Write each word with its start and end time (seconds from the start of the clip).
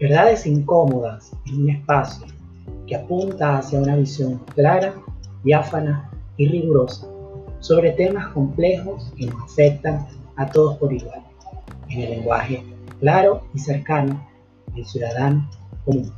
Verdades 0.00 0.44
incómodas 0.44 1.30
en 1.46 1.62
un 1.62 1.70
espacio 1.70 2.26
que 2.88 2.96
apunta 2.96 3.58
hacia 3.58 3.78
una 3.78 3.94
visión 3.94 4.38
clara, 4.54 4.92
diáfana 5.44 6.10
y 6.36 6.48
rigurosa 6.48 7.06
sobre 7.60 7.92
temas 7.92 8.26
complejos 8.28 9.12
que 9.16 9.26
nos 9.26 9.40
afectan 9.44 10.06
a 10.34 10.50
todos 10.50 10.76
por 10.78 10.92
igual, 10.92 11.22
en 11.88 12.00
el 12.00 12.10
lenguaje 12.10 12.64
claro 12.98 13.46
y 13.54 13.58
cercano 13.60 14.28
del 14.74 14.84
ciudadano 14.84 15.48
común. 15.84 16.12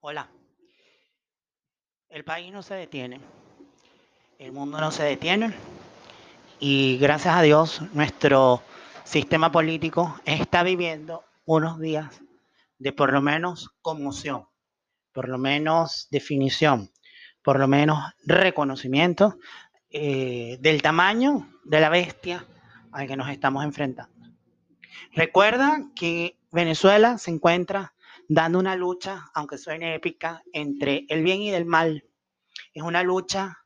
Hola, 0.00 0.28
el 2.08 2.24
país 2.24 2.52
no 2.52 2.62
se 2.62 2.74
detiene, 2.74 3.20
el 4.40 4.50
mundo 4.50 4.80
no 4.80 4.90
se 4.90 5.04
detiene 5.04 5.54
y 6.60 6.98
gracias 6.98 7.36
a 7.36 7.42
Dios 7.42 7.82
nuestro 7.92 8.62
sistema 9.04 9.52
político 9.52 10.18
está 10.24 10.62
viviendo 10.62 11.24
unos 11.44 11.78
días 11.78 12.20
de 12.78 12.92
por 12.92 13.12
lo 13.12 13.22
menos 13.22 13.70
conmoción, 13.80 14.46
por 15.12 15.28
lo 15.28 15.38
menos 15.38 16.08
definición, 16.10 16.90
por 17.42 17.58
lo 17.58 17.68
menos 17.68 17.98
reconocimiento 18.24 19.38
eh, 19.90 20.58
del 20.60 20.82
tamaño 20.82 21.48
de 21.64 21.80
la 21.80 21.88
bestia 21.88 22.44
al 22.92 23.06
que 23.06 23.16
nos 23.16 23.28
estamos 23.28 23.64
enfrentando. 23.64 24.28
Recuerda 25.12 25.82
que 25.94 26.38
Venezuela 26.50 27.18
se 27.18 27.30
encuentra 27.30 27.94
dando 28.28 28.58
una 28.58 28.76
lucha, 28.76 29.30
aunque 29.34 29.58
suene 29.58 29.94
épica, 29.94 30.42
entre 30.52 31.06
el 31.08 31.22
bien 31.22 31.40
y 31.40 31.50
el 31.50 31.64
mal. 31.64 32.04
Es 32.74 32.82
una 32.82 33.02
lucha 33.02 33.64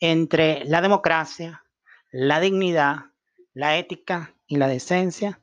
entre 0.00 0.64
la 0.64 0.80
democracia, 0.80 1.64
la 2.10 2.40
dignidad, 2.40 3.06
la 3.54 3.76
ética 3.76 4.34
y 4.46 4.56
la 4.56 4.68
decencia 4.68 5.40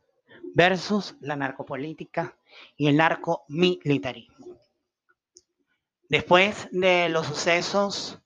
versus 0.53 1.15
la 1.19 1.35
narcopolítica 1.35 2.37
y 2.77 2.87
el 2.87 2.97
narcomilitarismo. 2.97 4.57
Después 6.09 6.67
de 6.71 7.09
los 7.09 7.27
sucesos 7.27 8.21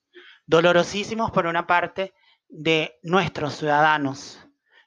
dolorosísimos 0.46 1.32
por 1.32 1.48
una 1.48 1.66
parte 1.66 2.14
de 2.48 3.00
nuestros 3.04 3.56
ciudadanos 3.56 4.40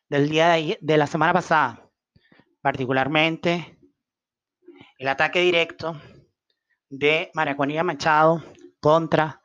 del 0.09 0.29
día 0.29 0.51
de, 0.51 0.79
de 0.81 0.97
la 0.97 1.07
semana 1.07 1.33
pasada, 1.33 1.89
particularmente 2.61 3.79
el 4.99 5.09
ataque 5.09 5.41
directo 5.41 6.01
de 6.89 7.31
María 7.35 7.83
Machado 7.83 8.45
contra 8.81 9.42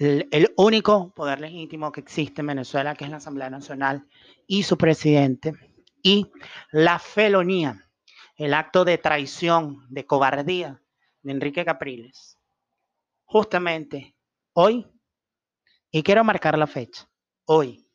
el, 0.00 0.54
único 0.56 1.12
poder 1.14 1.40
legítimo 1.40 1.92
que 1.92 2.00
existe 2.00 2.40
en 2.40 2.46
Venezuela, 2.46 2.94
que 2.94 3.04
es 3.04 3.10
la 3.10 3.18
Asamblea 3.18 3.50
Nacional 3.50 4.06
y 4.46 4.62
su 4.62 4.78
presidente, 4.78 5.52
y 6.02 6.26
la 6.72 6.98
felonía, 6.98 7.86
el 8.36 8.54
acto 8.54 8.86
de 8.86 8.96
traición, 8.96 9.86
de 9.90 10.06
cobardía 10.06 10.82
de 11.22 11.32
Enrique 11.32 11.66
Capriles. 11.66 12.38
Justamente 13.26 14.16
hoy, 14.54 14.86
y 15.90 16.02
quiero 16.02 16.24
marcar 16.24 16.56
la 16.56 16.66
fecha, 16.66 17.06
hoy, 17.44 17.86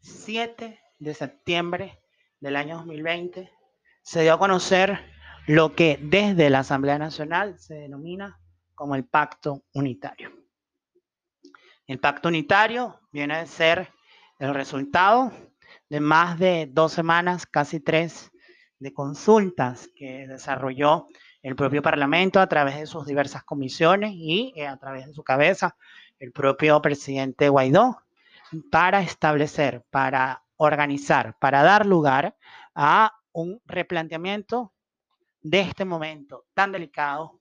7 0.00 0.80
de 0.98 1.14
septiembre 1.14 2.00
del 2.40 2.56
año 2.56 2.78
2020, 2.78 3.50
se 4.00 4.22
dio 4.22 4.32
a 4.32 4.38
conocer 4.38 4.98
lo 5.46 5.74
que 5.74 5.98
desde 6.02 6.48
la 6.48 6.60
Asamblea 6.60 6.98
Nacional 6.98 7.58
se 7.58 7.74
denomina 7.74 8.40
como 8.74 8.94
el 8.94 9.04
Pacto 9.04 9.64
Unitario. 9.74 10.41
El 11.92 11.98
pacto 11.98 12.30
unitario 12.30 12.98
viene 13.12 13.34
a 13.34 13.44
ser 13.44 13.92
el 14.38 14.54
resultado 14.54 15.30
de 15.90 16.00
más 16.00 16.38
de 16.38 16.66
dos 16.72 16.90
semanas, 16.90 17.44
casi 17.44 17.80
tres, 17.80 18.32
de 18.78 18.94
consultas 18.94 19.90
que 19.94 20.26
desarrolló 20.26 21.06
el 21.42 21.54
propio 21.54 21.82
Parlamento 21.82 22.40
a 22.40 22.46
través 22.46 22.78
de 22.78 22.86
sus 22.86 23.04
diversas 23.04 23.44
comisiones 23.44 24.12
y 24.14 24.54
eh, 24.56 24.66
a 24.66 24.78
través 24.78 25.06
de 25.06 25.12
su 25.12 25.22
cabeza 25.22 25.76
el 26.18 26.32
propio 26.32 26.80
presidente 26.80 27.50
Guaidó 27.50 27.98
para 28.70 29.02
establecer, 29.02 29.84
para 29.90 30.44
organizar, 30.56 31.36
para 31.38 31.62
dar 31.62 31.84
lugar 31.84 32.34
a 32.74 33.12
un 33.32 33.60
replanteamiento 33.66 34.72
de 35.42 35.60
este 35.60 35.84
momento 35.84 36.46
tan 36.54 36.72
delicado 36.72 37.38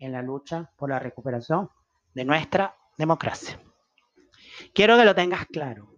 en 0.00 0.10
la 0.10 0.20
lucha 0.20 0.72
por 0.76 0.90
la 0.90 0.98
recuperación 0.98 1.70
de 2.12 2.24
nuestra 2.24 2.74
democracia. 2.98 3.63
Quiero 4.72 4.96
que 4.96 5.04
lo 5.04 5.14
tengas 5.14 5.46
claro. 5.46 5.94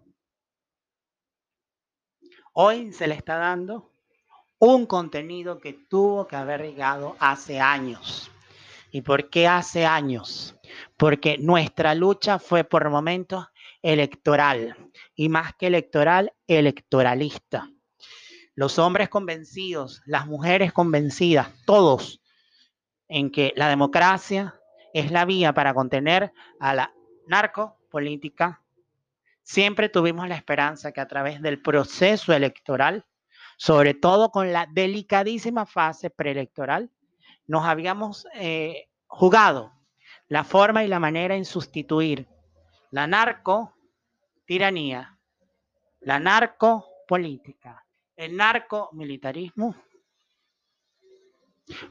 Hoy 2.52 2.92
se 2.92 3.06
le 3.06 3.14
está 3.14 3.36
dando 3.36 3.92
un 4.58 4.86
contenido 4.86 5.58
que 5.58 5.74
tuvo 5.74 6.26
que 6.26 6.36
haber 6.36 6.62
llegado 6.62 7.16
hace 7.18 7.60
años. 7.60 8.30
¿Y 8.90 9.02
por 9.02 9.28
qué 9.28 9.46
hace 9.46 9.84
años? 9.84 10.56
Porque 10.96 11.36
nuestra 11.38 11.94
lucha 11.94 12.38
fue 12.38 12.64
por 12.64 12.88
momentos 12.88 13.46
electoral 13.82 14.90
y 15.14 15.28
más 15.28 15.54
que 15.54 15.66
electoral, 15.66 16.32
electoralista. 16.46 17.70
Los 18.54 18.78
hombres 18.78 19.10
convencidos, 19.10 20.00
las 20.06 20.26
mujeres 20.26 20.72
convencidas, 20.72 21.50
todos 21.66 22.22
en 23.08 23.30
que 23.30 23.52
la 23.54 23.68
democracia 23.68 24.58
es 24.94 25.10
la 25.10 25.26
vía 25.26 25.52
para 25.52 25.74
contener 25.74 26.32
a 26.58 26.74
la 26.74 26.94
narco 27.26 27.75
política, 27.96 28.62
siempre 29.42 29.88
tuvimos 29.88 30.28
la 30.28 30.34
esperanza 30.34 30.92
que 30.92 31.00
a 31.00 31.08
través 31.08 31.40
del 31.40 31.62
proceso 31.62 32.34
electoral, 32.34 33.06
sobre 33.56 33.94
todo 33.94 34.30
con 34.30 34.52
la 34.52 34.68
delicadísima 34.70 35.64
fase 35.64 36.10
preelectoral, 36.10 36.90
nos 37.46 37.64
habíamos 37.64 38.26
eh, 38.34 38.90
jugado 39.06 39.72
la 40.28 40.44
forma 40.44 40.84
y 40.84 40.88
la 40.88 41.00
manera 41.00 41.36
en 41.36 41.46
sustituir 41.46 42.28
la 42.90 43.06
narco 43.06 43.72
tiranía, 44.44 45.18
la 46.00 46.20
narco 46.20 46.86
política, 47.08 47.82
el 48.14 48.36
narco 48.36 48.90
militarismo 48.92 49.74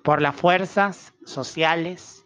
por 0.04 0.22
las 0.22 0.36
fuerzas 0.36 1.16
sociales, 1.26 2.24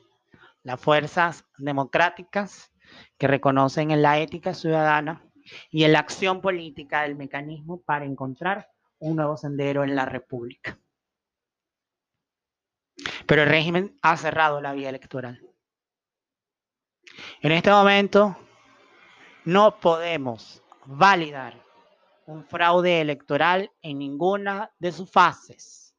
las 0.64 0.82
fuerzas 0.82 1.46
democráticas 1.58 2.74
que 3.18 3.28
reconocen 3.28 3.92
en 3.92 4.02
la 4.02 4.20
ética 4.20 4.54
ciudadana 4.54 5.24
y 5.70 5.84
en 5.84 5.94
la 5.94 6.00
acción 6.00 6.42
política 6.42 7.04
del 7.04 7.16
mecanismo 7.16 7.82
para 7.82 8.06
encontrar 8.06 8.70
un 9.00 9.16
nuevo 9.16 9.38
sendero 9.38 9.84
en 9.84 9.96
la 9.96 10.06
República. 10.06 10.78
Pero 13.26 13.44
el 13.44 13.50
régimen 13.50 13.98
ha 14.02 14.18
cerrado 14.18 14.62
la 14.62 14.74
vía 14.74 14.90
electoral. 14.90 15.42
En 17.42 17.52
este 17.52 17.72
momento 17.72 18.38
no 19.46 19.80
podemos 19.80 20.62
validar 20.86 21.64
un 22.26 22.46
fraude 22.46 23.02
electoral 23.02 23.72
en 23.82 24.00
ninguna 24.00 24.72
de 24.80 24.92
sus 24.92 25.10
fases. 25.10 25.96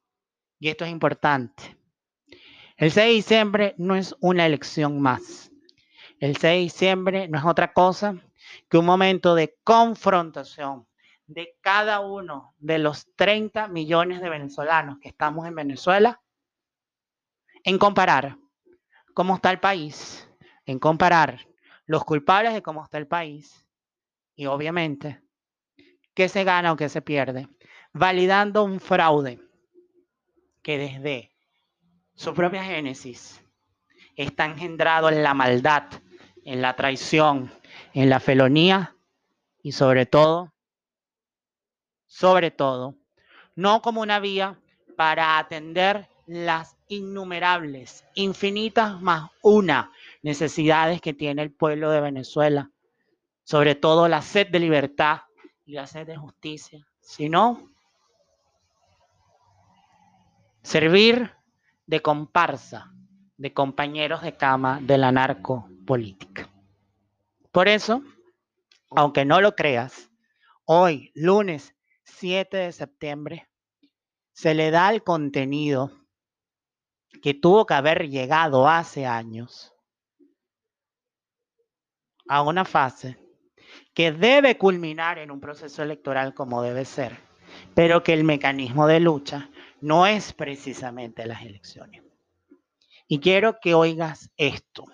Y 0.59 0.69
esto 0.69 0.85
es 0.85 0.91
importante. 0.91 1.77
El 2.77 2.91
6 2.91 2.95
de 2.95 3.13
diciembre 3.13 3.75
no 3.79 3.95
es 3.95 4.15
una 4.21 4.47
elección 4.47 5.01
más. 5.01 5.50
El 6.21 6.37
6 6.37 6.43
de 6.43 6.59
diciembre 6.59 7.29
no 7.29 7.39
es 7.39 7.45
otra 7.47 7.73
cosa 7.73 8.15
que 8.69 8.77
un 8.77 8.85
momento 8.85 9.35
de 9.35 9.57
confrontación 9.65 10.87
de 11.27 11.57
cada 11.63 12.01
uno 12.01 12.55
de 12.59 12.79
los 12.79 13.07
30 13.17 13.69
millones 13.69 14.21
de 14.21 14.29
venezolanos 14.29 14.99
que 15.01 15.09
estamos 15.09 15.47
en 15.47 15.55
Venezuela 15.55 16.21
en 17.65 17.79
comparar 17.79 18.37
cómo 19.15 19.37
está 19.37 19.51
el 19.51 19.61
país, 19.61 20.29
en 20.67 20.79
comparar 20.79 21.47
los 21.87 22.05
culpables 22.05 22.53
de 22.53 22.61
cómo 22.61 22.85
está 22.85 22.99
el 22.99 23.07
país 23.07 23.67
y 24.37 24.45
obviamente 24.45 25.23
qué 26.13 26.29
se 26.29 26.45
gana 26.45 26.73
o 26.73 26.77
qué 26.77 26.91
se 26.91 27.01
pierde, 27.01 27.49
validando 27.95 28.63
un 28.63 28.79
fraude 28.79 29.41
que 30.61 30.77
desde 30.77 31.35
su 32.15 32.35
propia 32.35 32.63
génesis 32.63 33.43
está 34.17 34.45
engendrado 34.45 35.09
en 35.09 35.23
la 35.23 35.33
maldad 35.33 35.85
en 36.45 36.63
la 36.63 36.75
traición, 36.75 37.53
en 37.93 38.11
la 38.11 38.21
felonía 38.21 38.97
y 39.63 39.73
sobre 39.73 40.07
todo, 40.07 40.53
sobre 42.07 42.51
todo, 42.51 42.95
no 43.55 43.83
como 43.83 44.01
una 44.01 44.21
vía 44.21 44.59
para 44.97 45.39
atender 45.39 46.09
las 46.27 46.77
innumerables, 46.89 48.05
infinitas 48.15 49.01
más 49.01 49.31
una 49.43 49.93
necesidades 50.23 51.01
que 51.01 51.15
tiene 51.15 51.43
el 51.43 51.53
pueblo 51.53 51.91
de 51.91 52.01
Venezuela, 52.01 52.71
sobre 53.45 53.75
todo 53.75 54.09
la 54.09 54.23
sed 54.23 54.49
de 54.49 54.61
libertad 54.61 55.23
y 55.67 55.73
la 55.73 55.87
sed 55.87 56.07
de 56.07 56.17
justicia, 56.17 56.87
sino 57.01 57.69
servir 60.63 61.33
de 61.87 62.01
comparsa, 62.01 62.93
de 63.37 63.53
compañeros 63.53 64.23
de 64.23 64.37
cama 64.37 64.79
de 64.83 64.99
la 64.99 65.11
narco 65.11 65.70
política. 65.91 66.49
Por 67.51 67.67
eso, 67.67 68.05
aunque 68.91 69.25
no 69.25 69.41
lo 69.41 69.57
creas, 69.57 70.09
hoy, 70.65 71.11
lunes 71.17 71.75
7 72.05 72.59
de 72.59 72.71
septiembre, 72.71 73.49
se 74.33 74.55
le 74.55 74.71
da 74.71 74.91
el 74.91 75.03
contenido 75.03 75.91
que 77.21 77.35
tuvo 77.35 77.67
que 77.67 77.75
haber 77.75 78.09
llegado 78.09 78.69
hace 78.69 79.05
años 79.05 79.75
a 82.29 82.43
una 82.43 82.65
fase 82.65 83.19
que 83.93 84.13
debe 84.13 84.57
culminar 84.59 85.19
en 85.19 85.33
un 85.33 85.41
proceso 85.41 85.83
electoral 85.83 86.35
como 86.35 86.63
debe 86.63 86.85
ser, 86.85 87.19
pero 87.75 88.05
que 88.05 88.13
el 88.13 88.23
mecanismo 88.23 88.87
de 88.87 89.01
lucha 89.01 89.51
no 89.81 90.07
es 90.07 90.35
precisamente 90.35 91.27
las 91.27 91.43
elecciones. 91.43 92.05
Y 93.09 93.19
quiero 93.19 93.59
que 93.61 93.75
oigas 93.75 94.31
esto. 94.37 94.85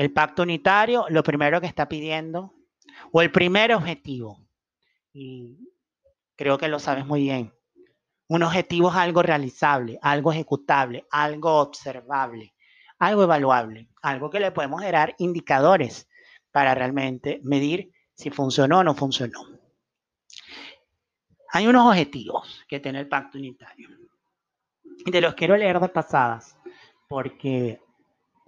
El 0.00 0.14
pacto 0.14 0.44
unitario 0.44 1.04
lo 1.10 1.22
primero 1.22 1.60
que 1.60 1.66
está 1.66 1.86
pidiendo, 1.86 2.54
o 3.12 3.20
el 3.20 3.30
primer 3.30 3.74
objetivo, 3.74 4.40
y 5.12 5.58
creo 6.36 6.56
que 6.56 6.68
lo 6.68 6.78
sabes 6.78 7.04
muy 7.04 7.24
bien, 7.24 7.52
un 8.26 8.42
objetivo 8.42 8.88
es 8.88 8.96
algo 8.96 9.20
realizable, 9.20 9.98
algo 10.00 10.32
ejecutable, 10.32 11.06
algo 11.10 11.58
observable, 11.58 12.54
algo 12.98 13.24
evaluable, 13.24 13.90
algo 14.00 14.30
que 14.30 14.40
le 14.40 14.52
podemos 14.52 14.80
generar 14.80 15.14
indicadores 15.18 16.08
para 16.50 16.74
realmente 16.74 17.38
medir 17.44 17.92
si 18.14 18.30
funcionó 18.30 18.78
o 18.78 18.84
no 18.84 18.94
funcionó. 18.94 19.46
Hay 21.52 21.66
unos 21.66 21.86
objetivos 21.86 22.64
que 22.66 22.80
tiene 22.80 23.00
el 23.00 23.08
pacto 23.08 23.36
unitario. 23.36 23.90
Y 25.04 25.10
te 25.10 25.20
los 25.20 25.34
quiero 25.34 25.58
leer 25.58 25.78
de 25.78 25.90
pasadas, 25.90 26.56
porque 27.06 27.82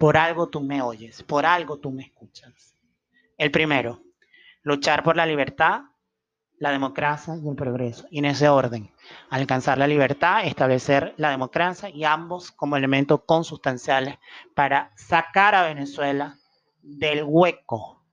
por 0.03 0.17
algo 0.17 0.49
tú 0.49 0.59
me 0.59 0.81
oyes, 0.81 1.23
por 1.23 1.45
algo 1.45 1.77
tú 1.77 1.89
me 1.89 2.03
escuchas. 2.03 2.75
El 3.37 3.51
primero, 3.51 4.03
luchar 4.61 5.01
por 5.01 5.15
la 5.15 5.25
libertad, 5.25 5.83
la 6.57 6.71
democracia 6.71 7.37
y 7.41 7.47
el 7.47 7.55
progreso. 7.55 8.05
Y 8.11 8.19
en 8.19 8.25
ese 8.25 8.49
orden, 8.49 8.91
alcanzar 9.29 9.77
la 9.77 9.87
libertad, 9.87 10.45
establecer 10.45 11.13
la 11.15 11.29
democracia 11.29 11.87
y 11.87 12.03
ambos 12.03 12.51
como 12.51 12.75
elementos 12.75 13.21
consustanciales 13.25 14.17
para 14.53 14.91
sacar 14.97 15.55
a 15.55 15.63
Venezuela 15.63 16.37
del 16.81 17.23
hueco 17.25 18.03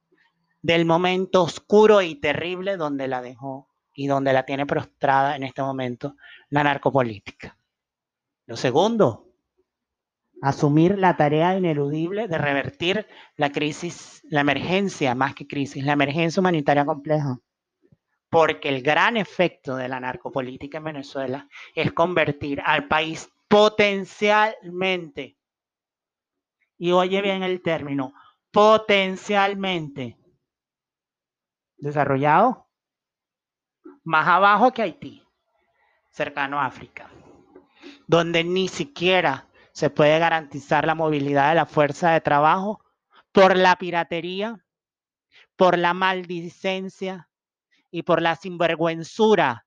del 0.63 0.85
momento 0.85 1.43
oscuro 1.43 2.03
y 2.03 2.15
terrible 2.15 2.77
donde 2.77 3.09
la 3.09 3.21
dejó 3.21 3.69
y 3.97 4.07
donde 4.07 4.33
la 4.33 4.47
tiene 4.47 4.65
prostrada 4.65 5.35
en 5.35 5.43
este 5.43 5.61
momento 5.61 6.15
la 6.51 6.63
narcopolítica. 6.63 7.59
Lo 8.47 8.57
segundo, 8.57 9.30
asumir 10.43 10.99
la 10.99 11.17
tarea 11.17 11.57
ineludible 11.57 12.29
de 12.29 12.39
revertir 12.39 13.07
la 13.37 13.51
crisis, 13.53 14.23
la 14.25 14.41
emergencia, 14.41 15.15
más 15.15 15.35
que 15.35 15.47
crisis, 15.47 15.85
la 15.85 15.93
emergencia 15.93 16.41
humanitaria 16.41 16.85
compleja. 16.85 17.39
Porque 18.31 18.69
el 18.69 18.83
gran 18.83 19.17
efecto 19.17 19.77
de 19.77 19.89
la 19.89 20.01
narcopolítica 20.01 20.79
en 20.79 20.85
Venezuela 20.85 21.49
es 21.75 21.93
convertir 21.93 22.63
al 22.65 22.87
país 22.89 23.31
potencialmente, 23.49 25.37
y 26.79 26.93
oye 26.93 27.21
bien 27.21 27.43
el 27.43 27.61
término, 27.61 28.15
potencialmente 28.53 30.17
desarrollado, 31.77 32.69
más 34.05 34.29
abajo 34.29 34.73
que 34.73 34.83
Haití, 34.83 35.23
cercano 36.11 36.61
a 36.61 36.67
África, 36.67 37.11
donde 38.07 38.45
ni 38.45 38.69
siquiera 38.69 39.50
se 39.81 39.89
puede 39.89 40.19
garantizar 40.19 40.87
la 40.87 40.95
movilidad 40.95 41.49
de 41.49 41.55
la 41.55 41.65
fuerza 41.65 42.13
de 42.13 42.21
trabajo 42.21 42.85
por 43.33 43.57
la 43.57 43.77
piratería, 43.77 44.63
por 45.57 45.79
la 45.79 45.95
maldicencia 45.95 47.31
y 47.91 48.03
por 48.03 48.21
la 48.21 48.37
sinvergüenzura 48.37 49.65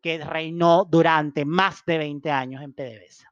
que 0.00 0.24
reinó 0.24 0.86
durante 0.86 1.44
más 1.44 1.84
de 1.84 1.98
20 1.98 2.30
años 2.30 2.62
en 2.62 2.72
PDVSA. 2.72 3.30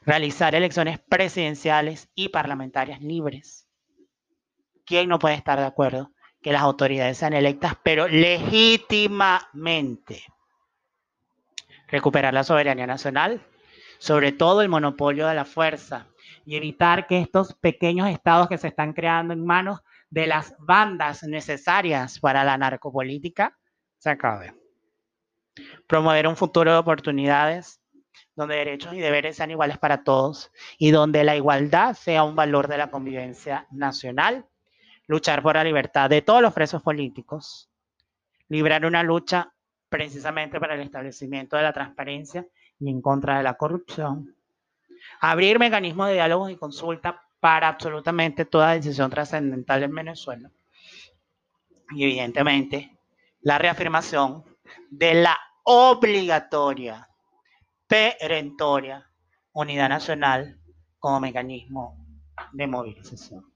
Realizar 0.00 0.56
elecciones 0.56 0.98
presidenciales 0.98 2.10
y 2.16 2.30
parlamentarias 2.30 3.00
libres 3.00 3.68
¿quién 4.84 5.08
no 5.08 5.20
puede 5.20 5.36
estar 5.36 5.60
de 5.60 5.66
acuerdo 5.66 6.10
que 6.42 6.50
las 6.50 6.62
autoridades 6.62 7.16
sean 7.16 7.34
electas, 7.34 7.76
pero 7.84 8.08
legítimamente? 8.08 10.24
Recuperar 11.86 12.34
la 12.34 12.42
soberanía 12.42 12.88
nacional, 12.88 13.46
sobre 14.02 14.32
todo 14.32 14.62
el 14.62 14.68
monopolio 14.68 15.28
de 15.28 15.34
la 15.36 15.44
fuerza, 15.44 16.08
y 16.44 16.56
evitar 16.56 17.06
que 17.06 17.20
estos 17.20 17.54
pequeños 17.54 18.08
estados 18.08 18.48
que 18.48 18.58
se 18.58 18.66
están 18.66 18.94
creando 18.94 19.32
en 19.32 19.46
manos 19.46 19.78
de 20.10 20.26
las 20.26 20.56
bandas 20.58 21.22
necesarias 21.22 22.18
para 22.18 22.42
la 22.42 22.58
narcopolítica 22.58 23.56
se 23.98 24.10
acaben. 24.10 24.60
Promover 25.86 26.26
un 26.26 26.34
futuro 26.34 26.72
de 26.72 26.78
oportunidades 26.78 27.80
donde 28.34 28.56
derechos 28.56 28.92
y 28.92 28.98
deberes 28.98 29.36
sean 29.36 29.52
iguales 29.52 29.78
para 29.78 30.02
todos 30.02 30.50
y 30.78 30.90
donde 30.90 31.22
la 31.22 31.36
igualdad 31.36 31.94
sea 31.94 32.24
un 32.24 32.34
valor 32.34 32.66
de 32.66 32.78
la 32.78 32.90
convivencia 32.90 33.68
nacional 33.70 34.44
luchar 35.06 35.44
por 35.44 35.54
la 35.54 35.62
libertad 35.62 36.10
de 36.10 36.22
todos 36.22 36.42
los 36.42 36.52
presos 36.52 36.82
políticos, 36.82 37.70
librar 38.48 38.84
una 38.84 39.04
lucha 39.04 39.54
precisamente 39.88 40.58
para 40.58 40.74
el 40.74 40.80
establecimiento 40.80 41.56
de 41.56 41.62
la 41.62 41.72
transparencia 41.72 42.44
y 42.82 42.90
en 42.90 43.00
contra 43.00 43.38
de 43.38 43.44
la 43.44 43.54
corrupción, 43.54 44.34
abrir 45.20 45.60
mecanismos 45.60 46.08
de 46.08 46.14
diálogo 46.14 46.48
y 46.48 46.56
consulta 46.56 47.22
para 47.38 47.68
absolutamente 47.68 48.44
toda 48.44 48.72
decisión 48.72 49.08
trascendental 49.08 49.84
en 49.84 49.94
Venezuela. 49.94 50.50
Y 51.90 52.02
evidentemente, 52.04 52.98
la 53.42 53.58
reafirmación 53.58 54.44
de 54.90 55.14
la 55.14 55.38
obligatoria, 55.62 57.08
perentoria 57.86 59.08
unidad 59.52 59.88
nacional 59.88 60.58
como 60.98 61.20
mecanismo 61.20 61.96
de 62.52 62.66
movilización 62.66 63.52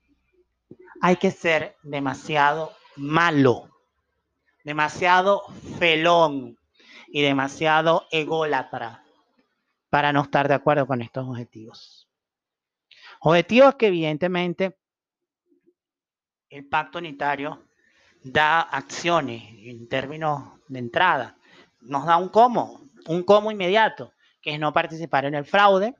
hay 1.01 1.17
que 1.17 1.31
ser 1.31 1.77
demasiado 1.83 2.73
malo, 2.97 3.69
demasiado 4.65 5.43
felón 5.79 6.59
y 7.09 7.23
demasiado 7.23 8.07
ególatra 8.11 9.06
para 9.91 10.13
no 10.13 10.23
estar 10.23 10.49
de 10.49 10.55
acuerdo 10.55 10.87
con 10.87 11.03
estos 11.03 11.27
objetivos. 11.27 12.09
Objetivos 13.21 13.75
que 13.77 13.87
evidentemente 13.89 14.79
el 16.51 16.69
pacto 16.69 16.99
unitario 16.99 17.67
da 18.23 18.61
acciones 18.61 19.43
en 19.59 19.89
términos 19.89 20.61
de 20.69 20.79
entrada. 20.79 21.37
Nos 21.81 22.07
da 22.07 22.17
un 22.17 22.29
cómo, 22.29 22.91
un 23.07 23.23
cómo 23.23 23.51
inmediato, 23.51 24.13
que 24.41 24.55
es 24.55 24.61
no 24.61 24.73
participar 24.73 25.25
en 25.25 25.35
el 25.35 25.45
fraude. 25.45 25.95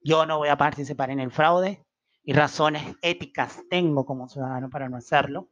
Yo 0.00 0.26
no 0.26 0.38
voy 0.38 0.48
a 0.48 0.56
participar 0.56 1.10
en 1.10 1.20
el 1.20 1.30
fraude 1.30 1.84
y 2.22 2.32
razones 2.32 2.96
éticas 3.02 3.62
tengo 3.68 4.04
como 4.04 4.28
ciudadano 4.28 4.70
para 4.70 4.88
no 4.88 4.96
hacerlo. 4.96 5.50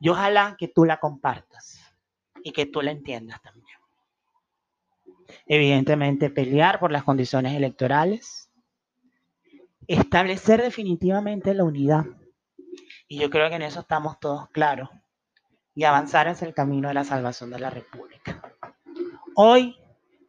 Y 0.00 0.08
ojalá 0.08 0.56
que 0.58 0.68
tú 0.68 0.84
la 0.84 0.98
compartas 0.98 1.80
y 2.42 2.52
que 2.52 2.66
tú 2.66 2.82
la 2.82 2.90
entiendas 2.90 3.40
también. 3.42 3.65
Evidentemente, 5.44 6.30
pelear 6.30 6.78
por 6.78 6.90
las 6.90 7.04
condiciones 7.04 7.54
electorales, 7.54 8.50
establecer 9.86 10.62
definitivamente 10.62 11.52
la 11.54 11.64
unidad. 11.64 12.04
Y 13.08 13.18
yo 13.18 13.30
creo 13.30 13.48
que 13.48 13.56
en 13.56 13.62
eso 13.62 13.80
estamos 13.80 14.18
todos 14.18 14.48
claros. 14.50 14.88
Y 15.74 15.84
avanzar 15.84 16.26
hacia 16.28 16.48
el 16.48 16.54
camino 16.54 16.88
de 16.88 16.94
la 16.94 17.04
salvación 17.04 17.50
de 17.50 17.58
la 17.58 17.70
República. 17.70 18.42
Hoy, 19.34 19.76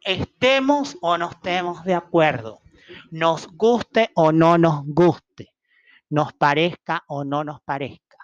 estemos 0.04 0.96
o 1.00 1.18
no 1.18 1.30
estemos 1.30 1.84
de 1.84 1.94
acuerdo, 1.94 2.60
nos 3.10 3.48
guste 3.48 4.10
o 4.14 4.32
no 4.32 4.58
nos 4.58 4.84
guste, 4.86 5.54
nos 6.10 6.32
parezca 6.32 7.04
o 7.08 7.24
no 7.24 7.44
nos 7.44 7.60
parezca. 7.62 8.16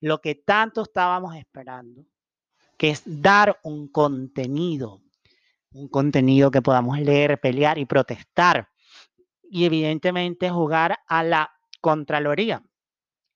Lo 0.00 0.20
que 0.20 0.34
tanto 0.34 0.82
estábamos 0.82 1.36
esperando, 1.36 2.04
que 2.76 2.90
es 2.90 3.02
dar 3.04 3.58
un 3.62 3.88
contenido, 3.88 5.02
un 5.72 5.88
contenido 5.88 6.50
que 6.50 6.62
podamos 6.62 6.98
leer, 6.98 7.40
pelear 7.40 7.78
y 7.78 7.86
protestar. 7.86 8.68
Y 9.42 9.64
evidentemente 9.64 10.50
jugar 10.50 10.98
a 11.06 11.22
la 11.22 11.50
Contraloría, 11.80 12.62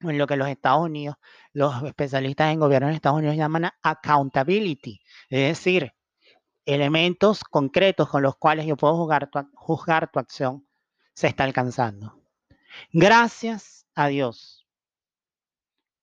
en 0.00 0.18
lo 0.18 0.26
que 0.26 0.36
los 0.36 0.48
Estados 0.48 0.84
Unidos, 0.84 1.16
los 1.52 1.82
especialistas 1.84 2.52
en 2.52 2.60
gobierno 2.60 2.88
de 2.88 2.94
Estados 2.94 3.18
Unidos 3.18 3.36
llaman 3.36 3.70
accountability, 3.82 5.00
es 5.30 5.48
decir, 5.48 5.92
elementos 6.66 7.42
concretos 7.44 8.08
con 8.08 8.22
los 8.22 8.36
cuales 8.36 8.66
yo 8.66 8.76
puedo 8.76 8.96
juzgar 8.96 9.30
tu, 9.30 9.40
juzgar 9.54 10.10
tu 10.10 10.18
acción, 10.18 10.66
se 11.14 11.28
está 11.28 11.44
alcanzando. 11.44 12.20
Gracias 12.92 13.86
a 13.94 14.08
Dios 14.08 14.66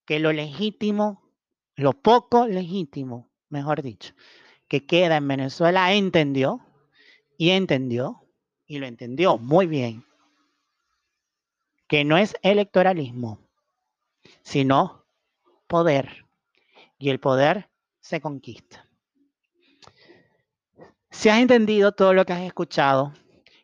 que 0.06 0.20
lo 0.20 0.32
legítimo, 0.32 1.24
lo 1.76 1.94
poco 1.94 2.48
legítimo, 2.48 3.30
mejor 3.50 3.82
dicho, 3.82 4.14
que 4.72 4.86
queda 4.86 5.18
en 5.18 5.28
Venezuela 5.28 5.92
entendió 5.92 6.66
y 7.38 7.50
entendió 7.50 8.26
y 8.66 8.80
lo 8.80 8.86
entendió 8.88 9.38
muy 9.38 9.68
bien 9.68 10.06
que 11.90 12.06
no 12.06 12.18
es 12.18 12.38
electoralismo, 12.42 13.42
sino 14.44 15.06
poder. 15.68 16.26
Y 16.98 17.10
el 17.10 17.20
poder 17.20 17.70
se 18.00 18.22
conquista. 18.22 18.88
Si 21.10 21.28
has 21.28 21.42
entendido 21.42 21.92
todo 21.92 22.14
lo 22.14 22.24
que 22.24 22.32
has 22.32 22.44
escuchado, 22.44 23.12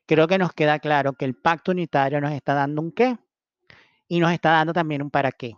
creo 0.08 0.28
que 0.28 0.38
nos 0.38 0.52
queda 0.52 0.80
claro 0.80 1.14
que 1.14 1.24
el 1.24 1.36
pacto 1.36 1.72
unitario 1.72 2.20
nos 2.20 2.34
está 2.34 2.54
dando 2.54 2.82
un 2.82 2.92
qué 2.92 3.18
y 4.10 4.20
nos 4.20 4.34
está 4.34 4.52
dando 4.52 4.74
también 4.74 5.02
un 5.02 5.10
para 5.10 5.32
qué. 5.32 5.56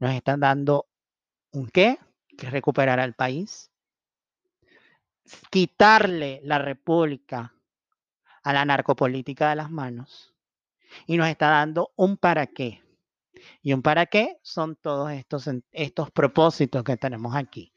Nos 0.00 0.12
están 0.12 0.40
dando 0.40 0.88
un 1.52 1.68
qué, 1.68 1.96
que 2.36 2.46
es 2.46 2.52
recuperar 2.52 2.98
al 2.98 3.14
país, 3.14 3.71
quitarle 5.50 6.40
la 6.44 6.58
república 6.58 7.54
a 8.42 8.52
la 8.52 8.64
narcopolítica 8.64 9.50
de 9.50 9.56
las 9.56 9.70
manos 9.70 10.34
y 11.06 11.16
nos 11.16 11.28
está 11.28 11.48
dando 11.48 11.92
un 11.96 12.16
para 12.16 12.46
qué. 12.46 12.82
Y 13.62 13.72
un 13.72 13.82
para 13.82 14.06
qué 14.06 14.38
son 14.42 14.76
todos 14.76 15.10
estos, 15.12 15.48
estos 15.72 16.10
propósitos 16.10 16.84
que 16.84 16.96
tenemos 16.96 17.34
aquí, 17.34 17.72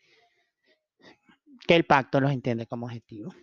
que 1.67 1.75
el 1.75 1.85
pacto 1.85 2.19
los 2.19 2.31
entiende 2.31 2.67
como 2.67 2.85
objetivo. 2.85 3.33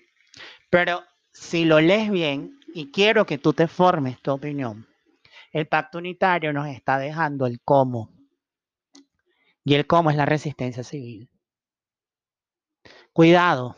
Pero 0.71 1.03
si 1.33 1.65
lo 1.65 1.81
lees 1.81 2.11
bien, 2.11 2.61
y 2.75 2.91
quiero 2.91 3.27
que 3.27 3.39
tú 3.39 3.53
te 3.53 3.69
formes 3.69 4.21
tu 4.23 4.33
opinión, 4.33 4.87
el 5.53 5.67
pacto 5.67 5.99
unitario 5.99 6.53
nos 6.53 6.69
está 6.69 6.99
dejando 6.99 7.47
el 7.47 7.61
cómo. 7.61 8.11
Y 9.65 9.75
el 9.75 9.87
cómo 9.87 10.11
es 10.11 10.17
la 10.17 10.27
resistencia 10.27 10.83
civil. 10.83 11.31
Cuidado, 13.13 13.77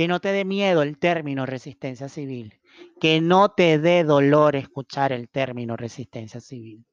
que 0.00 0.08
no 0.08 0.18
te 0.18 0.32
dé 0.32 0.46
miedo 0.46 0.80
el 0.80 0.96
término 0.96 1.44
resistencia 1.44 2.08
civil, 2.08 2.58
que 3.02 3.20
no 3.20 3.50
te 3.50 3.78
dé 3.78 4.02
dolor 4.02 4.56
escuchar 4.56 5.12
el 5.12 5.28
término 5.28 5.76
resistencia 5.76 6.40
civil. 6.40 6.86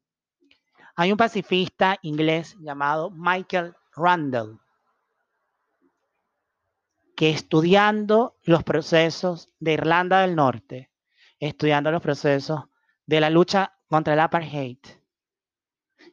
Hay 0.97 1.13
un 1.13 1.17
pacifista 1.17 1.97
inglés 2.01 2.57
llamado 2.59 3.09
Michael 3.09 3.73
Randall, 3.95 4.59
que 7.15 7.29
estudiando 7.29 8.35
los 8.43 8.65
procesos 8.65 9.53
de 9.57 9.71
Irlanda 9.71 10.19
del 10.19 10.35
Norte, 10.35 10.91
estudiando 11.39 11.91
los 11.91 12.01
procesos 12.01 12.65
de 13.05 13.21
la 13.21 13.29
lucha 13.29 13.71
contra 13.87 14.15
el 14.15 14.19
apartheid 14.19 14.79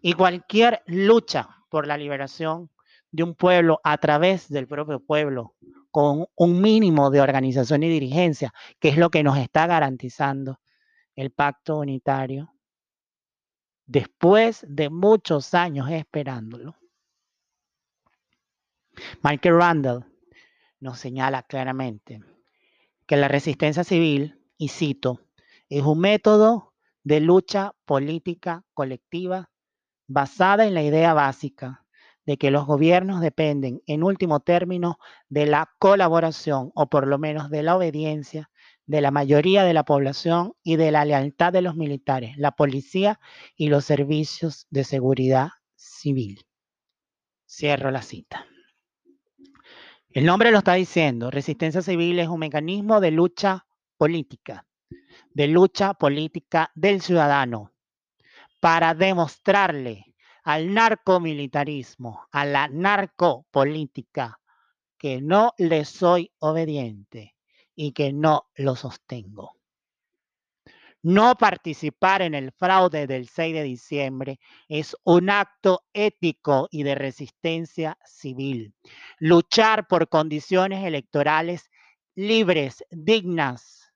y 0.01 0.13
cualquier 0.13 0.85
lucha 0.87 1.57
por 1.71 1.89
la 1.89 1.97
liberación 1.97 2.71
de 3.11 3.25
un 3.25 3.35
pueblo 3.35 3.81
a 3.83 3.99
través 3.99 4.49
del 4.49 4.69
propio 4.69 5.01
pueblo, 5.01 5.57
con 5.95 6.27
un 6.35 6.61
mínimo 6.61 7.09
de 7.09 7.21
organización 7.21 7.85
y 7.85 7.89
dirigencia, 7.89 8.53
que 8.81 8.89
es 8.89 8.97
lo 8.97 9.11
que 9.11 9.23
nos 9.23 9.39
está 9.39 9.69
garantizando 9.69 10.59
el 11.15 11.31
pacto 11.31 11.79
unitario, 11.79 12.53
después 13.87 14.67
de 14.69 14.91
muchos 14.91 15.55
años 15.55 15.89
esperándolo. 15.89 16.75
Michael 19.23 19.57
Randall 19.57 20.05
nos 20.81 20.99
señala 20.99 21.45
claramente 21.45 22.25
que 23.07 23.17
la 23.17 23.29
resistencia 23.29 23.85
civil, 23.85 24.43
y 24.59 24.71
cito, 24.71 25.21
es 25.69 25.85
un 25.85 26.01
método 26.01 26.75
de 27.05 27.21
lucha 27.21 27.73
política 27.85 28.65
colectiva 28.75 29.49
basada 30.09 30.67
en 30.67 30.75
la 30.75 30.83
idea 30.83 31.15
básica 31.15 31.84
de 32.27 32.37
que 32.37 32.51
los 32.51 32.67
gobiernos 32.67 33.21
dependen, 33.21 33.83
en 33.87 34.03
último 34.03 34.41
término, 34.41 34.99
de 35.29 35.47
la 35.47 35.73
colaboración 35.79 36.71
o 36.75 36.89
por 36.89 37.07
lo 37.07 37.19
menos 37.19 37.51
de 37.51 37.63
la 37.63 37.77
obediencia 37.77 38.51
de 38.87 39.01
la 39.01 39.11
mayoría 39.11 39.65
de 39.65 39.73
la 39.73 39.85
población 39.85 40.53
y 40.63 40.77
de 40.77 40.91
la 40.91 41.07
lealtad 41.07 41.53
de 41.53 41.63
los 41.63 41.75
militares, 41.75 42.37
la 42.37 42.53
policía 42.53 43.19
y 43.57 43.69
los 43.69 43.87
servicios 43.87 44.67
de 44.69 44.85
seguridad 44.85 45.49
civil. 45.75 46.45
Cierro 47.49 47.91
la 47.91 48.03
cita. 48.03 48.47
El 50.11 50.27
nombre 50.27 50.51
lo 50.51 50.59
está 50.59 50.75
diciendo, 50.75 51.31
resistencia 51.31 51.81
civil 51.81 52.19
es 52.19 52.29
un 52.29 52.41
mecanismo 52.41 53.01
de 53.01 53.11
lucha 53.11 53.67
política 53.97 54.67
de 55.33 55.49
lucha 55.49 55.95
política 55.95 56.71
del 56.75 57.01
ciudadano 57.01 57.73
para 58.61 58.95
demostrarle 58.95 60.14
al 60.45 60.73
narcomilitarismo, 60.73 62.27
a 62.31 62.45
la 62.45 62.69
narcopolítica, 62.69 64.39
que 64.99 65.21
no 65.21 65.53
le 65.59 65.85
soy 65.85 66.31
obediente 66.39 67.35
y 67.75 67.93
que 67.93 68.13
no 68.13 68.51
lo 68.55 68.77
sostengo. 68.77 69.57
No 71.03 71.35
participar 71.35 72.23
en 72.23 72.35
el 72.35 72.53
fraude 72.53 73.07
del 73.07 73.29
6 73.29 73.55
de 73.55 73.63
diciembre 73.63 74.41
es 74.69 74.97
un 75.05 75.29
acto 75.29 75.83
ético 75.93 76.69
y 76.71 76.83
de 76.83 76.95
resistencia 76.95 77.99
civil. 78.05 78.75
Luchar 79.19 79.87
por 79.87 80.09
condiciones 80.09 80.83
electorales 80.85 81.71
libres, 82.15 82.85
dignas, 82.91 83.93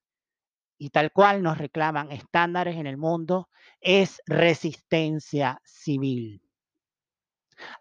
y 0.78 0.90
tal 0.90 1.12
cual 1.12 1.42
nos 1.42 1.58
reclaman 1.58 2.12
estándares 2.12 2.76
en 2.76 2.86
el 2.86 2.96
mundo, 2.96 3.48
es 3.80 4.20
resistencia 4.26 5.60
civil. 5.64 6.42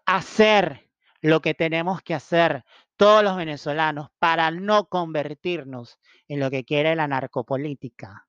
Hacer 0.06 0.90
lo 1.20 1.40
que 1.40 1.54
tenemos 1.54 2.02
que 2.02 2.14
hacer 2.14 2.64
todos 2.96 3.22
los 3.22 3.36
venezolanos 3.36 4.08
para 4.18 4.50
no 4.50 4.88
convertirnos 4.88 5.98
en 6.26 6.40
lo 6.40 6.50
que 6.50 6.64
quiere 6.64 6.96
la 6.96 7.06
narcopolítica 7.06 8.28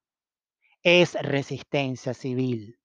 es 0.84 1.16
resistencia 1.22 2.14
civil. 2.14 2.80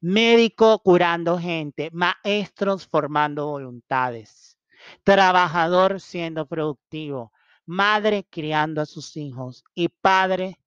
Médico 0.00 0.80
curando 0.80 1.38
gente, 1.38 1.90
maestros 1.92 2.86
formando 2.86 3.46
voluntades, 3.46 4.58
trabajador 5.02 6.00
siendo 6.00 6.46
productivo, 6.46 7.32
madre 7.66 8.26
criando 8.28 8.80
a 8.80 8.86
sus 8.86 9.16
hijos 9.16 9.64
y 9.74 9.88
padre 9.88 10.60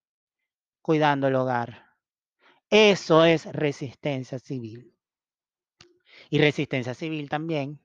cuidando 0.82 1.28
el 1.28 1.36
hogar. 1.36 1.85
Eso 2.70 3.24
es 3.26 3.46
resistencia 3.46 4.40
civil. 4.40 4.94
Y 6.30 6.40
resistencia 6.40 6.94
civil 6.94 7.30
también 7.30 7.80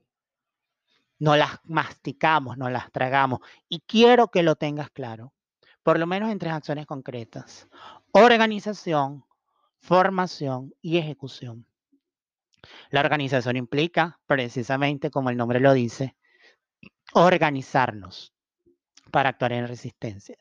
no 1.19 1.37
las 1.37 1.61
masticamos, 1.65 2.57
no 2.57 2.71
las 2.71 2.91
tragamos. 2.91 3.41
Y 3.69 3.81
quiero 3.81 4.29
que 4.29 4.43
lo 4.43 4.57
tengas 4.57 4.91
claro, 4.91 5.35
por 5.83 5.99
lo 5.99 6.07
menos 6.07 6.31
en 6.31 6.39
tres 6.39 6.55
acciones 6.55 6.87
concretas. 6.87 7.69
Organización, 8.13 9.25
formación 9.79 10.75
y 10.81 10.99
ejecución. 10.99 11.67
La 12.91 13.01
organización 13.01 13.57
implica, 13.57 14.19
precisamente 14.27 15.11
como 15.11 15.31
el 15.31 15.37
nombre 15.37 15.61
lo 15.61 15.73
dice, 15.73 16.17
organizarnos 17.13 18.33
para 19.11 19.31
actuar 19.31 19.53
en 19.53 19.67
resistencia 19.67 20.39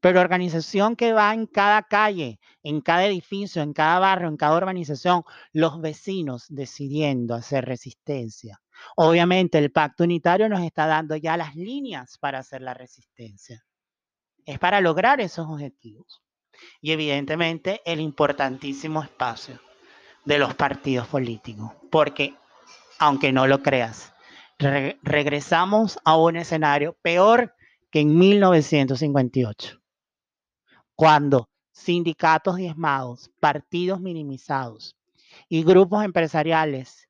pero 0.00 0.20
organización 0.20 0.96
que 0.96 1.12
va 1.12 1.32
en 1.32 1.46
cada 1.46 1.82
calle, 1.82 2.38
en 2.62 2.80
cada 2.80 3.06
edificio, 3.06 3.62
en 3.62 3.72
cada 3.72 3.98
barrio, 3.98 4.28
en 4.28 4.36
cada 4.36 4.56
urbanización, 4.56 5.24
los 5.52 5.80
vecinos 5.80 6.46
decidiendo 6.48 7.34
hacer 7.34 7.64
resistencia. 7.64 8.60
Obviamente 8.96 9.58
el 9.58 9.72
pacto 9.72 10.04
unitario 10.04 10.48
nos 10.48 10.62
está 10.62 10.86
dando 10.86 11.16
ya 11.16 11.36
las 11.36 11.56
líneas 11.56 12.18
para 12.18 12.40
hacer 12.40 12.62
la 12.62 12.74
resistencia. 12.74 13.64
Es 14.44 14.58
para 14.58 14.80
lograr 14.80 15.20
esos 15.20 15.46
objetivos. 15.48 16.22
Y 16.80 16.92
evidentemente 16.92 17.80
el 17.84 18.00
importantísimo 18.00 19.02
espacio 19.02 19.60
de 20.24 20.38
los 20.38 20.54
partidos 20.54 21.06
políticos, 21.06 21.72
porque 21.90 22.34
aunque 22.98 23.32
no 23.32 23.46
lo 23.46 23.62
creas, 23.62 24.12
regresamos 24.58 25.98
a 26.04 26.16
un 26.16 26.36
escenario 26.36 26.96
peor 27.02 27.54
que 27.90 28.00
en 28.00 28.16
1958 28.16 29.80
cuando 30.96 31.50
sindicatos 31.72 32.56
diezmados, 32.56 33.30
partidos 33.38 34.00
minimizados 34.00 34.96
y 35.48 35.62
grupos 35.62 36.04
empresariales 36.04 37.08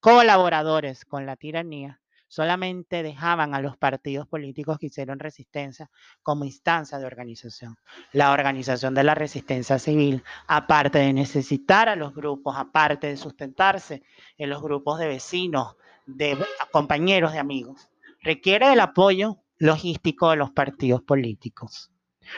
colaboradores 0.00 1.04
con 1.04 1.26
la 1.26 1.36
tiranía 1.36 2.00
solamente 2.26 3.02
dejaban 3.02 3.54
a 3.54 3.60
los 3.60 3.76
partidos 3.76 4.26
políticos 4.26 4.78
que 4.78 4.86
hicieron 4.86 5.18
resistencia 5.18 5.90
como 6.22 6.44
instancia 6.44 6.98
de 6.98 7.06
organización. 7.06 7.76
La 8.12 8.32
organización 8.32 8.94
de 8.94 9.04
la 9.04 9.14
resistencia 9.14 9.78
civil, 9.78 10.22
aparte 10.46 10.98
de 10.98 11.12
necesitar 11.12 11.88
a 11.88 11.96
los 11.96 12.14
grupos, 12.14 12.56
aparte 12.56 13.08
de 13.08 13.16
sustentarse 13.16 14.02
en 14.38 14.50
los 14.50 14.62
grupos 14.62 14.98
de 14.98 15.08
vecinos, 15.08 15.76
de 16.06 16.36
compañeros, 16.72 17.32
de 17.32 17.38
amigos, 17.38 17.90
requiere 18.22 18.68
del 18.68 18.80
apoyo 18.80 19.38
logístico 19.58 20.30
de 20.30 20.36
los 20.36 20.50
partidos 20.50 21.02
políticos. 21.02 21.90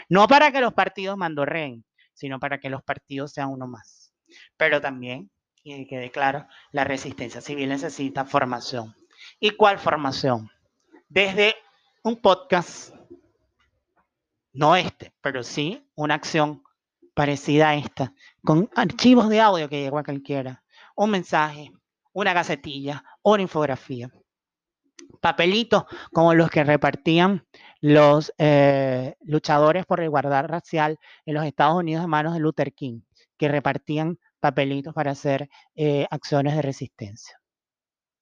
No 0.09 0.27
para 0.29 0.53
que 0.53 0.61
los 0.61 0.73
partidos 0.73 1.17
mandorreen, 1.17 1.85
sino 2.15 2.39
para 2.39 2.59
que 2.59 2.71
los 2.71 2.83
partidos 2.83 3.33
sean 3.33 3.49
uno 3.49 3.67
más. 3.67 4.13
Pero 4.57 4.81
también, 4.81 5.31
y 5.63 5.77
que 5.77 5.87
quede 5.87 6.11
claro, 6.11 6.47
la 6.73 6.85
resistencia 6.85 7.41
civil 7.41 7.69
necesita 7.69 8.25
formación. 8.25 8.95
¿Y 9.39 9.51
cuál 9.51 9.79
formación? 9.79 10.51
Desde 11.09 11.55
un 12.03 12.17
podcast, 12.17 12.95
no 14.53 14.77
este, 14.77 15.13
pero 15.21 15.43
sí 15.43 15.89
una 15.95 16.15
acción 16.15 16.63
parecida 17.15 17.71
a 17.71 17.75
esta, 17.77 18.15
con 18.45 18.71
archivos 18.75 19.29
de 19.29 19.41
audio 19.41 19.69
que 19.69 19.83
llegó 19.83 19.99
a 19.99 20.05
cualquiera, 20.05 20.63
un 20.97 21.11
mensaje, 21.11 21.73
una 22.13 22.33
gacetilla, 22.33 23.05
una 23.23 23.43
infografía. 23.43 24.11
Papelitos 25.23 25.85
como 26.13 26.35
los 26.35 26.51
que 26.51 26.65
repartían 26.65 27.47
los 27.81 28.33
eh, 28.39 29.15
luchadores 29.23 29.87
por 29.87 30.03
igualdad 30.03 30.47
racial 30.47 30.99
en 31.25 31.35
los 31.35 31.45
Estados 31.45 31.77
Unidos 31.77 32.05
a 32.05 32.09
manos 32.09 32.35
de 32.35 32.41
Luther 32.41 32.75
King, 32.75 33.03
que 33.39 33.49
repartían 33.49 34.19
papelitos 34.41 34.93
para 34.93 35.13
hacer 35.13 35.49
eh, 35.77 36.07
acciones 36.11 36.57
de 36.57 36.63
resistencia. 36.63 37.41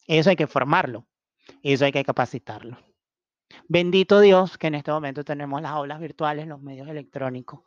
Eso 0.07 0.29
hay 0.29 0.37
que 0.37 0.47
formarlo, 0.47 1.07
eso 1.63 1.87
hay 1.87 1.93
que 1.93 2.05
capacitarlo. 2.05 2.79
Bendito 3.67 4.21
Dios 4.21 4.59
que 4.59 4.67
en 4.67 4.75
este 4.75 4.93
momento 4.93 5.25
tenemos 5.25 5.63
las 5.63 5.73
aulas 5.73 6.01
virtuales, 6.01 6.47
los 6.47 6.61
medios 6.61 6.87
electrónicos 6.89 7.61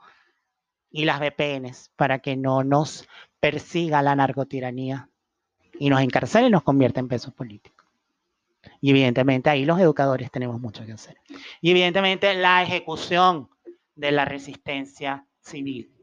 y 0.92 1.06
las 1.06 1.20
VPNs 1.20 1.92
para 1.96 2.20
que 2.20 2.38
no 2.38 2.64
nos 2.64 3.08
persiga 3.40 4.04
la 4.04 4.16
narcotiranía 4.16 5.10
y 5.80 5.90
nos 5.90 6.02
encarcele 6.02 6.48
y 6.48 6.52
nos 6.52 6.64
convierta 6.64 7.00
en 7.00 7.08
pesos 7.08 7.34
políticos. 7.34 7.83
Y 8.82 8.92
evidentemente 8.92 9.50
ahí 9.50 9.66
los 9.66 9.80
educadores 9.80 10.32
tenemos 10.32 10.60
mucho 10.60 10.86
que 10.86 10.94
hacer. 10.94 11.18
Y 11.62 11.72
evidentemente 11.72 12.34
la 12.34 12.64
ejecución 12.64 13.50
de 13.96 14.12
la 14.12 14.26
resistencia 14.26 15.28
civil. 15.40 15.94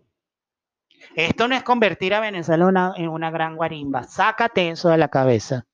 Esto 1.15 1.49
no 1.49 1.55
es 1.55 1.63
convertir 1.63 2.15
a 2.15 2.21
Venezuela 2.21 2.95
en 2.97 3.09
una 3.09 3.31
gran 3.31 3.57
guarimba. 3.57 4.05
Sácate 4.05 4.71
eso 4.71 4.91
de 4.91 4.99
la 4.99 5.09
cabeza. 5.09 5.67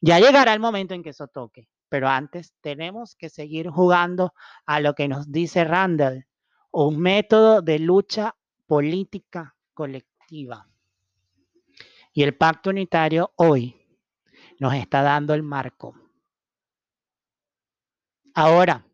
Ya 0.00 0.18
llegará 0.20 0.52
el 0.54 0.60
momento 0.60 0.94
en 0.94 1.02
que 1.02 1.10
eso 1.10 1.26
toque. 1.26 1.68
Pero 1.88 2.08
antes 2.08 2.54
tenemos 2.60 3.16
que 3.16 3.30
seguir 3.30 3.68
jugando 3.68 4.34
a 4.66 4.80
lo 4.80 4.94
que 4.94 5.08
nos 5.08 5.32
dice 5.32 5.64
Randall, 5.64 6.26
un 6.70 6.98
método 6.98 7.62
de 7.62 7.78
lucha 7.78 8.36
política 8.66 9.56
colectiva. 9.72 10.68
Y 12.12 12.22
el 12.22 12.36
pacto 12.36 12.70
unitario 12.70 13.32
hoy 13.36 13.77
nos 14.58 14.74
está 14.74 15.02
dando 15.02 15.34
el 15.34 15.42
marco. 15.42 15.94
Ahora, 18.34 18.86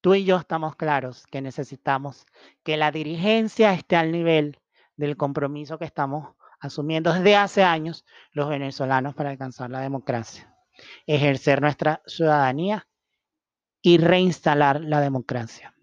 tú 0.00 0.14
y 0.14 0.24
yo 0.24 0.36
estamos 0.36 0.76
claros 0.76 1.26
que 1.26 1.40
necesitamos 1.40 2.26
que 2.62 2.76
la 2.76 2.90
dirigencia 2.90 3.72
esté 3.72 3.96
al 3.96 4.12
nivel 4.12 4.60
del 4.96 5.16
compromiso 5.16 5.78
que 5.78 5.84
estamos 5.84 6.34
asumiendo 6.60 7.12
desde 7.12 7.36
hace 7.36 7.62
años 7.62 8.04
los 8.32 8.48
venezolanos 8.48 9.14
para 9.14 9.30
alcanzar 9.30 9.70
la 9.70 9.80
democracia, 9.80 10.54
ejercer 11.06 11.60
nuestra 11.60 12.02
ciudadanía 12.06 12.86
y 13.82 13.98
reinstalar 13.98 14.80
la 14.80 15.00
democracia. 15.00 15.74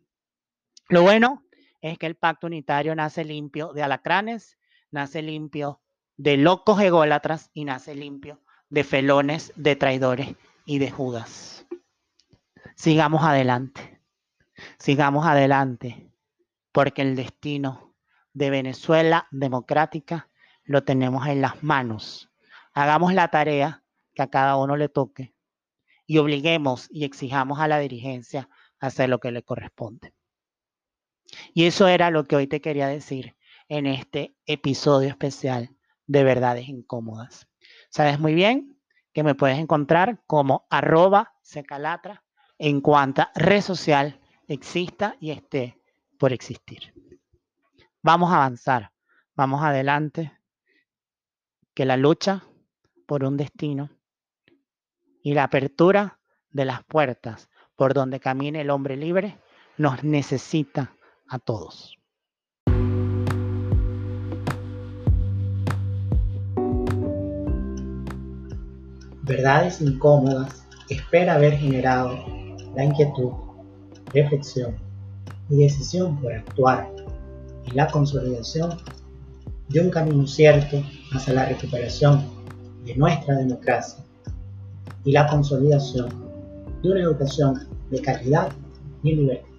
Lo 0.90 1.04
bueno 1.04 1.46
es 1.82 1.98
que 1.98 2.08
el 2.08 2.16
pacto 2.16 2.48
unitario 2.48 2.96
nace 2.96 3.24
limpio 3.24 3.74
de 3.74 3.84
alacranes, 3.84 4.58
nace 4.92 5.22
limpio 5.22 5.82
de 6.22 6.38
locos 6.38 6.80
ególatras 6.80 7.50
y 7.52 7.66
nace 7.66 7.96
limpio 7.96 8.40
de 8.70 8.84
felones, 8.84 9.54
de 9.56 9.76
traidores 9.76 10.36
y 10.66 10.78
de 10.78 10.92
judas. 10.92 11.66
Sigamos 12.76 13.24
adelante, 13.24 14.00
sigamos 14.78 15.26
adelante, 15.26 16.12
porque 16.72 17.02
el 17.02 17.16
destino 17.16 17.96
de 18.34 18.52
Venezuela 18.52 19.28
democrática 19.32 20.30
lo 20.64 20.84
tenemos 20.84 21.26
en 21.26 21.42
las 21.42 21.64
manos. 21.64 22.30
Hagamos 22.76 23.16
la 23.16 23.30
tarea 23.30 23.84
que 24.14 24.22
a 24.22 24.30
cada 24.30 24.58
uno 24.58 24.78
le 24.78 24.90
toque 24.90 25.34
y 26.06 26.20
obliguemos 26.20 26.88
y 26.92 27.04
exijamos 27.04 27.60
a 27.60 27.68
la 27.68 27.80
dirigencia 27.80 28.48
hacer 28.80 29.10
lo 29.10 29.20
que 29.20 29.32
le 29.32 29.42
corresponde. 29.42 30.14
Y 31.56 31.66
eso 31.66 31.88
era 31.88 32.12
lo 32.12 32.26
que 32.26 32.36
hoy 32.36 32.46
te 32.46 32.62
quería 32.62 32.88
decir 32.88 33.36
en 33.70 33.88
este 33.88 34.36
episodio 34.46 35.10
especial 35.10 35.76
de 36.12 36.26
verdades 36.26 36.68
incómodas. 36.68 37.48
Sabes 37.90 38.20
muy 38.20 38.34
bien 38.34 38.78
que 39.14 39.24
me 39.24 39.34
puedes 39.34 39.58
encontrar 39.58 40.22
como 40.28 40.68
arroba 40.70 41.36
secalatra 41.42 42.26
en 42.58 42.82
cuanta 42.82 43.32
red 43.34 43.62
social 43.62 44.20
exista 44.48 45.16
y 45.22 45.32
esté 45.32 45.80
por 46.20 46.34
existir. 46.34 46.94
Vamos 48.04 48.30
a 48.32 48.38
avanzar, 48.38 48.92
vamos 49.36 49.64
adelante, 49.64 50.38
que 51.74 51.86
la 51.86 51.96
lucha 51.96 52.44
por 53.06 53.24
un 53.24 53.38
destino 53.38 53.90
y 55.24 55.34
la 55.34 55.46
apertura 55.46 56.20
de 56.50 56.66
las 56.66 56.84
puertas 56.84 57.50
por 57.78 57.94
donde 57.94 58.20
camine 58.20 58.62
el 58.62 58.70
hombre 58.70 58.98
libre 58.98 59.40
nos 59.78 60.04
necesita 60.04 60.94
a 61.30 61.40
todos. 61.40 62.01
Verdades 69.24 69.82
incómodas, 69.82 70.66
espera 70.90 71.36
haber 71.36 71.54
generado 71.54 72.18
la 72.76 72.86
inquietud, 72.86 73.32
reflexión 74.14 74.76
y 75.50 75.58
decisión 75.58 76.20
por 76.20 76.34
actuar 76.34 76.90
en 77.66 77.76
la 77.76 77.88
consolidación 77.88 78.78
de 79.70 79.80
un 79.80 79.90
camino 79.90 80.28
cierto 80.28 80.84
hacia 81.14 81.34
la 81.34 81.46
recuperación 81.46 82.26
de 82.86 82.96
nuestra 82.96 83.38
democracia 83.38 84.04
y 85.06 85.12
la 85.12 85.28
consolidación 85.28 86.10
de 86.82 86.92
una 86.92 87.02
educación 87.02 87.68
de 87.90 88.02
calidad 88.02 88.52
y 89.04 89.16
libertad. 89.16 89.51